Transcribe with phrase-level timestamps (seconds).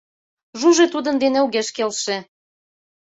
[0.59, 2.17] Жужи тудын дене огеш келше: